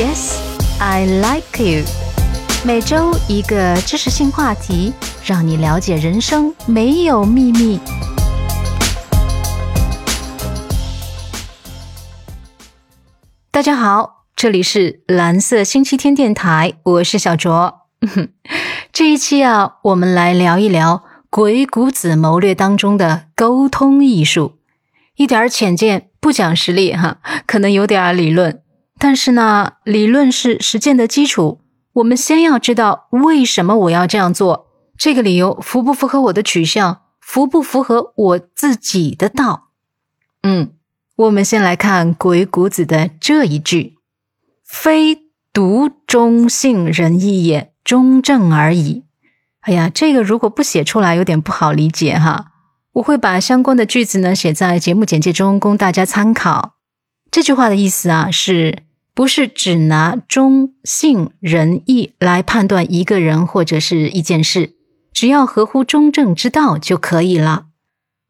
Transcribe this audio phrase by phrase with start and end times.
[0.00, 0.38] Yes,
[0.78, 1.84] I like you。
[2.64, 4.94] 每周一个知识性话题，
[5.26, 7.78] 让你了解人生没有秘密。
[13.50, 17.80] 大家好，这里是蓝色星期天电台，我是小卓。
[18.90, 24.56] 这一期啊，我们来聊一聊鬼谷子谋略当中的沟通艺术。
[25.16, 28.62] 一点浅见，不讲实力哈，可能有点理论，
[29.00, 31.62] 但是呢，理论是实践的基础。
[31.94, 39.70] 我们先要知道为什么我要这样做，这个理由符不符合我的取向，符不符合我自己的道？
[40.42, 40.74] 嗯，
[41.16, 43.96] 我们先来看鬼谷子的这一句
[44.64, 45.18] ：“非
[45.52, 49.04] 独忠信仁义也，忠正而已。”
[49.62, 52.52] 哎呀，这个如果不写出来，有点不好理解哈。
[52.92, 56.76] 我会把相关的句子呢写在节目简介中，供大家参考。
[57.30, 58.84] 这句话的意思啊，是
[59.20, 64.72] 不是只拿忠信仁义来判断一个人或者是一件事？
[65.12, 67.66] 只要合乎中正之道就可以了。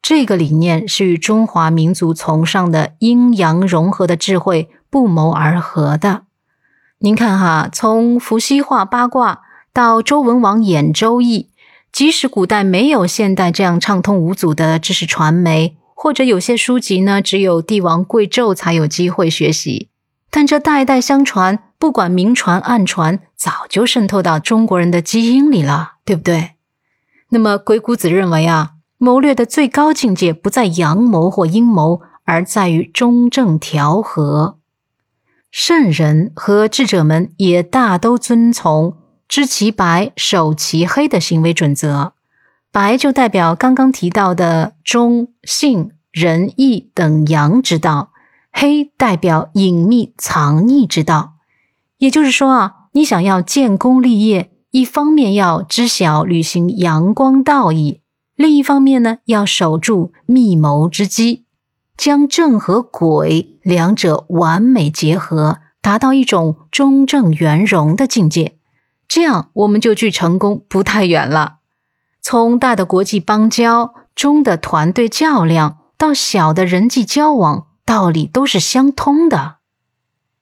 [0.03, 6.23] 这个理念是与中华民族崇尚的阴阳融合的智慧不谋而合的。
[6.99, 11.51] 您看哈，从伏羲画八卦到周文王演周易。
[11.93, 19.90] 即使古代没有现代这样畅通无阻的知识传媒，或者有些书籍呢，只有帝王贵胄才有机会学习，
[20.31, 26.53] 但这代代相传，不管明传暗传，早就渗透到中国人的基因里了，对不对？
[27.31, 34.59] 那么，鬼谷子认为啊，谋略的最高境界不在阳谋或阴谋，而在于中正调和。
[35.51, 38.97] 圣人和智者们也大都遵从。
[39.27, 42.13] 知其白，守其黑的行为准则，
[42.73, 48.10] 白就代表刚刚提到的忠、信、仁、义等阳之道，
[48.53, 51.35] 黑代表隐秘藏匿之道。
[51.99, 58.01] 也就是说啊，你想要建功立业，一方面要知晓履行阳光道义，
[58.37, 61.45] 另一方面呢，要守住密谋之机，
[61.97, 68.57] 将正和鬼两者完美结合，达到一种中正圆融的境界。
[69.07, 71.57] 这样我们就距成功不太远了。
[72.23, 79.57] 从大的国际邦交、中的团队较量到小的人际交往，道理都是相通的。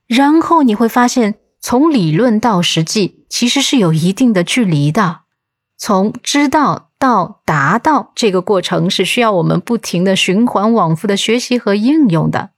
[0.06, 5.20] 然后你会发现，从理论到实际其实是有一定的距离的。
[5.78, 12.50] 从知道到达到这个过程是需要我们不停的循环往复的学习和应用的。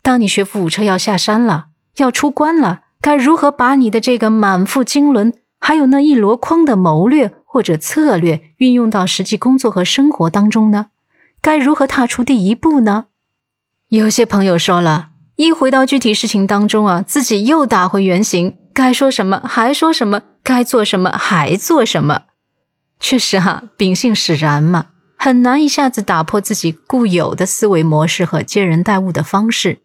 [0.00, 2.82] 当你学富五车要下山了，要出关了。
[3.00, 10.86] 该如何把你的这个满腹经纶，还有那一箩筐的谋略或者策略运用到实际工作和生活当中呢？
[11.42, 13.06] 该如何踏出第一步呢？
[13.96, 22.22] 有些朋友说了一回到具体事情当中啊，自己又打回原形，该说什么还说什么，该做什么还做什么。
[22.98, 29.78] 确实哈，秉性使然嘛，很难一下子打破自己固有的思维模式和接人待物的方式。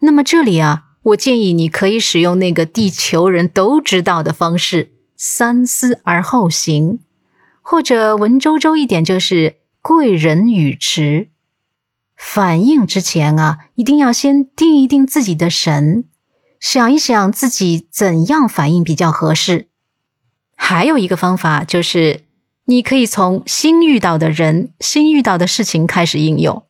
[0.00, 0.84] 那么这里啊。
[1.04, 6.98] 我建议你可以使用那个地球人都知道的方式，三思而后行，
[7.62, 11.28] 或者文绉绉一点，就是贵人语迟。
[12.18, 16.04] 反应之前啊，一定要先定一定自己的神，
[16.58, 19.68] 想一想自己怎样反应比较合适。
[20.56, 22.24] 还有一个方法就是，
[22.64, 26.64] 你可以从新遇到的人、新遇到的事情开始应用，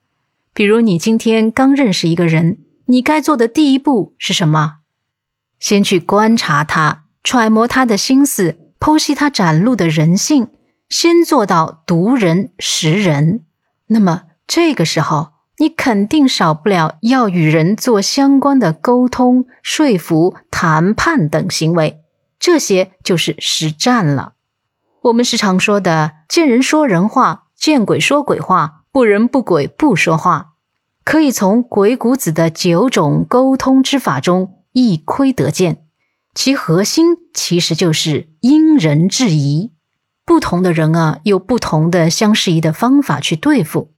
[0.52, 2.58] 比如你今天刚认识一个人。
[2.90, 4.76] 你该做的第一步是什么？
[5.58, 10.48] 先去观察他，揣摩他的心思，剖析他展露的人性，
[10.88, 13.44] 先做到读人识人。
[13.88, 22.00] 那么这个时候，你肯定少不了要与人做相关的沟通、说服、谈判等行为，
[22.38, 24.34] 这些就是实战了。
[25.02, 30.54] 我们时常说的“见人说人话，见鬼说鬼话，不人不鬼不说话”。
[31.04, 35.84] 可以从鬼谷子的九种沟通之法中一窥得见，
[36.34, 39.72] 其核心其实就是因人制宜。
[40.26, 43.94] 不同的人啊，有不同的相适宜的方法去对付。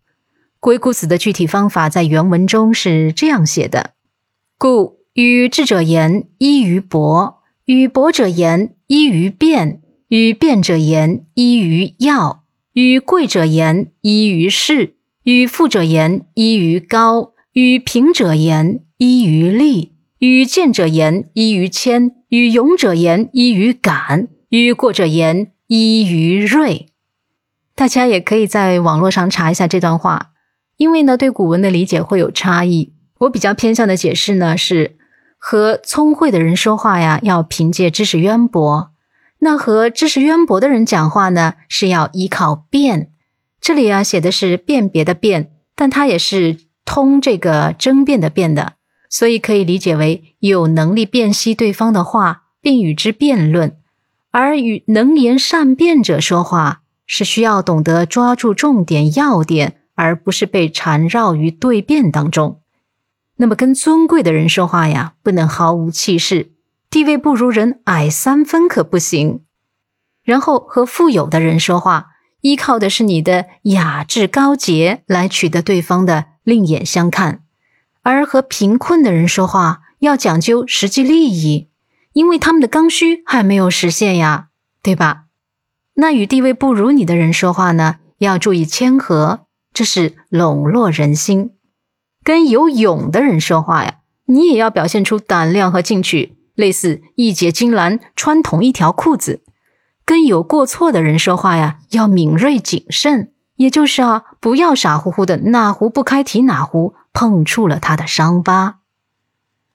[0.61, 3.95] 鬼谷子的具体方法在原文中是这样写的：
[4.59, 12.43] 故与智者言，依于博；与博者言，依于辩；与辩者言，依于要；
[12.75, 14.97] 与贵者言，依于势。
[15.23, 26.89] 与富者言，依于高；与贫者言，依于利；与贱者言，依于谦；与勇者言，依于敢；与过者言，依于锐。
[27.75, 30.33] 大家也可以在网络上查一下这段话，
[30.81, 32.94] 因为呢，对古文的理解会有差异。
[33.19, 34.97] 我比较偏向的解释呢是：
[35.37, 38.93] 和聪慧的人说话呀，要凭借知识渊博；
[39.41, 43.11] 那和知识渊博的人讲话呢，是要依靠辩。
[43.61, 46.56] 这里啊写的是辨别的辨，但它也是
[46.87, 48.73] 通这个争辩的辩的，
[49.11, 53.77] 所以可以理解为有能力辨析对方的话，并与之辩论。
[54.31, 62.62] 而与能言善辩者说话，是需要懂得抓住重点要点，而不是被缠绕于对辩当中。
[63.37, 66.52] 那么跟尊贵的人说话呀，不能毫无气势，
[66.88, 69.43] 地位不如人矮三分可不行。
[70.23, 77.41] 然后和富有的人说话，依靠的是你的雅致高洁来取得对方的另眼相看；
[78.03, 81.69] 而和贫困的人说话，要讲究实际利益，
[82.14, 84.49] 因为他们的刚需还没有实现呀，
[84.82, 85.25] 对吧？
[85.94, 91.50] 那与地位不如你的人说话呢，要注意谦和，这是笼络人心。
[92.22, 99.43] 跟有勇的人说话呀，你也要表现出胆量和进取，类似义结金兰，穿同一条裤子。
[100.05, 108.81] 跟有过错的人说话呀，要敏锐谨慎，也就是啊，不要傻乎乎的哪壶不开提哪壶，碰触了他的伤疤。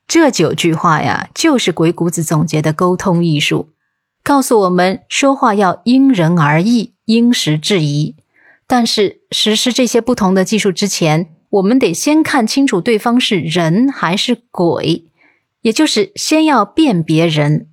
[0.08, 3.70] 这九句话呀，就是鬼谷子总结的沟通艺术，
[4.24, 8.16] 告诉我们说话要因人而异，因时制宜。
[8.68, 15.06] 但是实施这些不同的技术之前，我们得先看清楚对方是人还是鬼，
[15.62, 17.68] 也就是先要辨别人。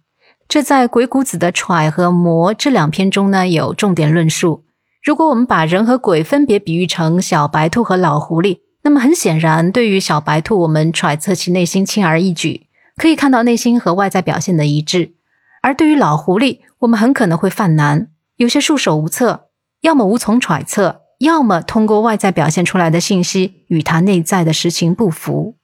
[0.47, 4.65] 这在鬼谷子的《揣》和《魔》这两篇中呢有重点论述。
[5.03, 12.67] 如果我们把人和鬼分别比喻成小白兔和老狐狸，那么很显然，对于小白兔，我们揣测其内心轻而易举，
[12.97, 15.15] 可以看到内心和外在表现的一致；
[15.62, 19.49] 而对于老狐狸，我们很可能会犯难，有些束手无策，
[19.82, 21.02] 要么无从揣测。
[21.19, 25.55] 要么通过外在表现出来的信息与他内在的实情不符，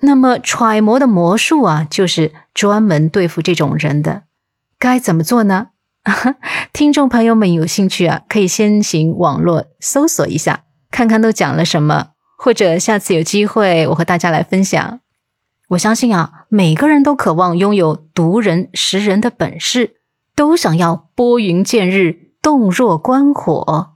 [0.00, 4.22] 那么揣摩的魔术啊，就是专门对付这种人的。
[4.78, 5.66] 该怎么做呢？
[6.72, 15.00] 听众朋友们有兴趣啊，可以先行网络搜索一下，看看都讲了什么，或者下次有机会我和大家来分享。
[15.68, 19.96] 我相信啊，每个人都渴望拥有读人识人的本事，
[20.34, 23.94] 都想要拨云见日，洞若观火。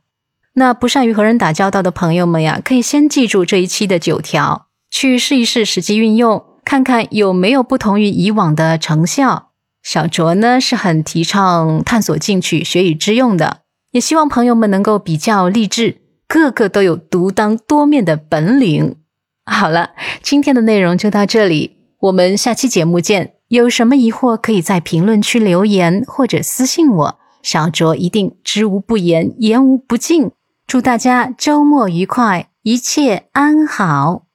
[0.55, 9.51] 那不善于和人打交道的朋友们呀，可以先记住这一期的九条，去试一试实际运用，看看有没有不同于以往的成效。
[9.83, 13.59] 小卓呢是很提倡探索进取、学以致用的，
[13.91, 18.97] 也希望朋友们能够比较励志，个个都有独当多面的本领。
[19.45, 19.91] 好了，
[20.23, 23.35] 今天的内容就到这里，我们下期节目见。
[23.49, 30.31] 有什么疑惑，可以在评论区留言或者私信我，小卓一定知无不言，言无不尽。
[30.67, 34.28] 祝大家周末愉快，一切安好。